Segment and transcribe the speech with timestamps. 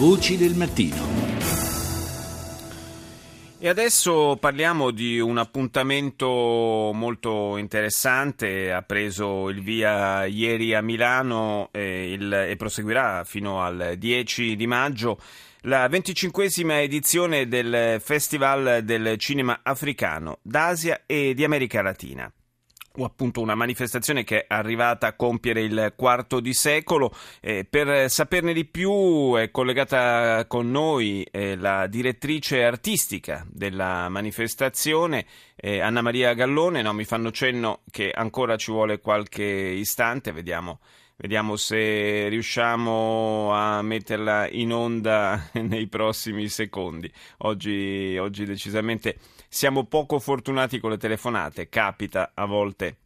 [0.00, 0.96] Voci del mattino.
[3.58, 11.68] E adesso parliamo di un appuntamento molto interessante, ha preso il via ieri a Milano
[11.70, 15.20] e, il, e proseguirà fino al 10 di maggio
[15.64, 22.32] la venticinquesima edizione del Festival del Cinema Africano d'Asia e di America Latina
[22.98, 27.14] appunto una manifestazione che è arrivata a compiere il quarto di secolo.
[27.40, 35.26] Eh, per saperne di più è collegata con noi eh, la direttrice artistica della manifestazione,
[35.56, 36.82] eh, Anna Maria Gallone.
[36.82, 40.80] No, mi fanno cenno che ancora ci vuole qualche istante, vediamo.
[41.20, 47.12] Vediamo se riusciamo a metterla in onda nei prossimi secondi.
[47.40, 52.96] Oggi, oggi decisamente siamo poco fortunati con le telefonate, capita a volte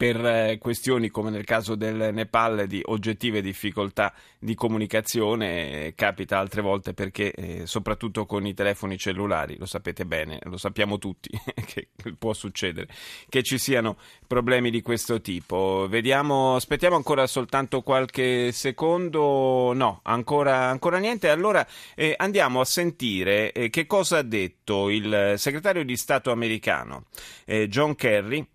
[0.00, 6.38] per eh, questioni come nel caso del Nepal di oggettive difficoltà di comunicazione, eh, capita
[6.38, 11.28] altre volte perché eh, soprattutto con i telefoni cellulari, lo sapete bene, lo sappiamo tutti
[11.66, 12.88] che può succedere,
[13.28, 15.86] che ci siano problemi di questo tipo.
[15.86, 23.52] Vediamo, aspettiamo ancora soltanto qualche secondo, no, ancora, ancora niente, allora eh, andiamo a sentire
[23.52, 27.04] eh, che cosa ha detto il segretario di Stato americano
[27.44, 28.46] eh, John Kerry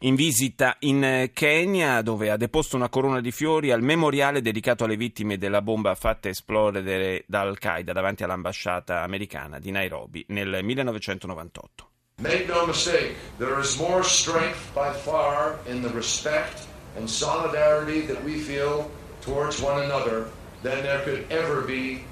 [0.00, 4.84] in visita in eh, Kenya dove ha deposto una corona di fiori al memoriale dedicato
[4.84, 11.88] alle vittime della bomba fatta esplodere da Al-Qaeda davanti all'ambasciata americana di Nairobi nel 1998.
[12.18, 18.22] Make no mistake, there is more strength by far in the respect and solidarity that
[18.22, 20.30] we feel towards one another
[20.62, 22.04] than there could ever be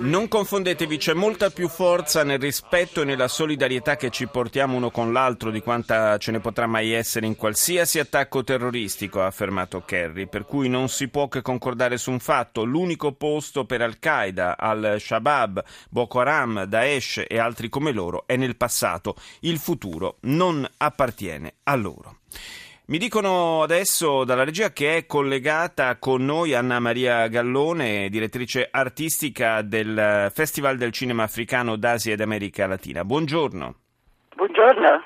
[0.00, 4.90] Non confondetevi, c'è molta più forza nel rispetto e nella solidarietà che ci portiamo uno
[4.90, 9.82] con l'altro di quanta ce ne potrà mai essere in qualsiasi attacco terroristico, ha affermato
[9.82, 14.58] Kerry, per cui non si può che concordare su un fatto, l'unico posto per Al-Qaeda,
[14.58, 21.54] Al-Shabaab, Boko Haram, Daesh e altri come loro è nel passato, il futuro non appartiene
[21.64, 22.18] a loro.
[22.88, 29.60] Mi dicono adesso dalla regia che è collegata con noi Anna Maria Gallone, direttrice artistica
[29.62, 33.04] del Festival del Cinema Africano d'Asia ed America Latina.
[33.04, 33.74] Buongiorno.
[34.36, 35.02] Buongiorno.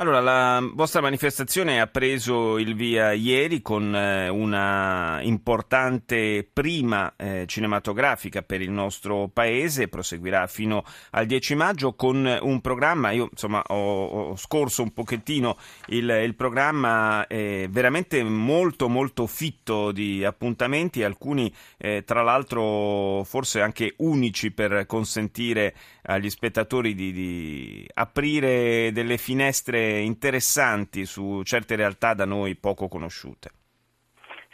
[0.00, 7.46] Allora, la vostra manifestazione ha preso il via ieri con eh, una importante prima eh,
[7.48, 13.60] cinematografica per il nostro paese, proseguirà fino al 10 maggio con un programma, io insomma
[13.66, 21.02] ho, ho scorso un pochettino il, il programma eh, veramente molto molto fitto di appuntamenti,
[21.02, 29.18] alcuni eh, tra l'altro forse anche unici per consentire agli spettatori di, di aprire delle
[29.18, 33.50] finestre interessanti su certe realtà da noi poco conosciute.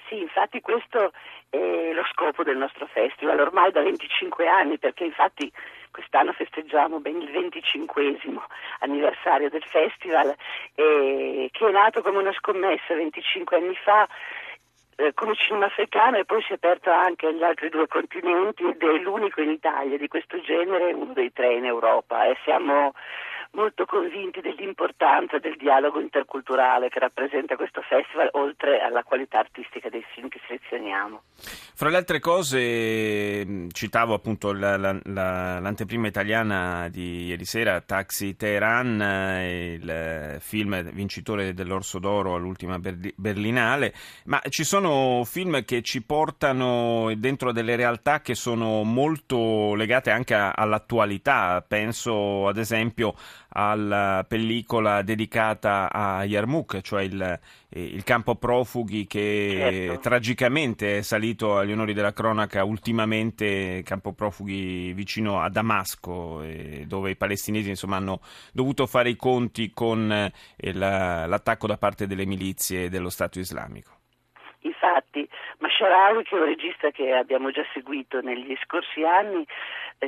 [0.09, 1.12] Sì, infatti questo
[1.49, 5.50] è lo scopo del nostro festival, ormai da 25 anni, perché infatti
[5.91, 8.19] quest'anno festeggiamo ben il 25
[8.81, 10.34] anniversario del festival,
[10.75, 14.09] eh, che è nato come una scommessa 25 anni fa
[14.97, 18.81] eh, come cinema africano e poi si è aperto anche agli altri due continenti ed
[18.83, 22.93] è l'unico in Italia di questo genere, uno dei tre in Europa e siamo
[23.55, 30.05] molto convinti dell'importanza del dialogo interculturale che rappresenta questo festival, oltre alla qualità artistica dei
[30.15, 31.23] film che selezioniamo.
[31.77, 38.37] Fra le altre cose, citavo appunto la, la, la, l'anteprima italiana di ieri sera, Taxi
[38.37, 43.93] Teheran, il film vincitore dell'Orso d'Oro all'ultima Berlinale,
[44.27, 50.35] ma ci sono film che ci portano dentro delle realtà che sono molto legate anche
[50.35, 53.15] all'attualità, penso ad esempio
[53.57, 60.01] alla pellicola dedicata a Yarmouk, cioè il, eh, il campo profughi che certo.
[60.01, 66.43] tragicamente è salito agli onori della cronaca ultimamente, campo profughi vicino a Damasco,
[66.87, 68.21] dove i palestinesi insomma, hanno
[68.53, 73.93] dovuto fare i conti con eh, l'attacco da parte delle milizie dello Stato islamico.
[74.61, 75.29] Infatti,
[75.59, 79.47] Masharawi, che è un regista che abbiamo già seguito negli scorsi anni, eh,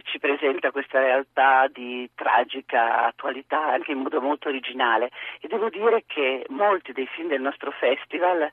[0.05, 5.11] ci presenta questa realtà di tragica attualità anche in modo molto originale.
[5.41, 8.51] E devo dire che molti dei film del nostro festival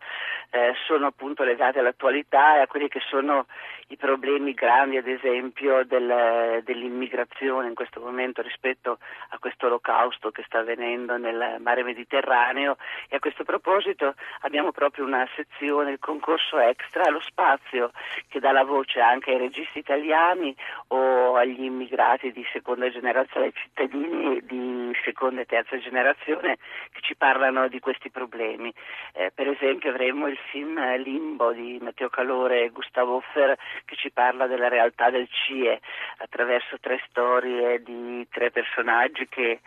[0.51, 3.47] eh, sono appunto legati all'attualità e a quelli che sono
[3.87, 8.97] i problemi grandi ad esempio del, dell'immigrazione in questo momento rispetto
[9.29, 12.77] a questo olocausto che sta avvenendo nel mare Mediterraneo.
[13.09, 17.91] E a questo proposito abbiamo proprio una sezione, il concorso extra, lo spazio
[18.27, 20.55] che dà la voce anche ai registi italiani
[20.87, 26.57] o agli immigrati di seconda generazione, ai cittadini di seconda e terza generazione
[26.91, 28.73] che ci parlano di questi problemi.
[29.13, 34.11] Eh, per esempio avremo il film Limbo di Matteo Calore e Gustavo Offer che ci
[34.11, 35.79] parla della realtà del CIE
[36.17, 39.59] attraverso tre storie di tre personaggi che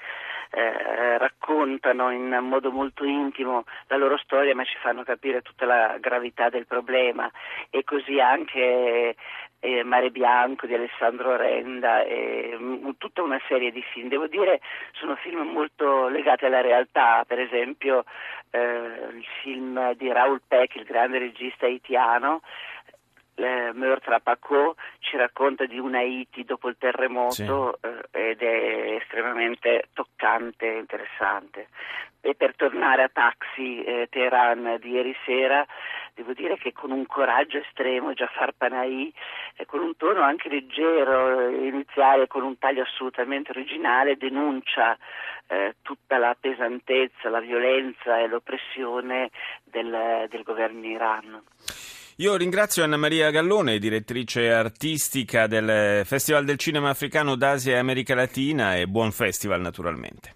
[0.51, 5.97] eh, raccontano in modo molto intimo la loro storia ma ci fanno capire tutta la
[5.99, 7.31] gravità del problema
[7.71, 9.17] e così anche
[9.61, 14.09] eh, Mare Bianco di Alessandro Renda e m- tutta una serie di film.
[14.09, 14.61] Devo dire
[14.93, 18.05] sono film molto legati alla realtà, per esempio
[18.51, 22.43] eh, il film di Raoul Peck, il grande regista haitiano,
[23.37, 27.89] eh, Meurtre à Paco ci racconta di un Haiti dopo il terremoto sì.
[28.13, 31.69] eh, ed è estremamente toccante e interessante.
[32.23, 35.65] E per tornare a Taxi eh, Teheran di ieri sera,
[36.17, 39.13] devo dire che con un coraggio estremo Jafar Panahi,
[39.67, 44.97] con un tono anche leggero iniziale, con un taglio assolutamente originale, denuncia
[45.47, 49.31] eh, tutta la pesantezza, la violenza e l'oppressione
[49.63, 51.43] del, del governo in Iran.
[52.19, 58.15] Io ringrazio Anna Maria Gallone, direttrice artistica del Festival del Cinema Africano d'Asia e America
[58.15, 60.25] Latina e buon festival naturalmente.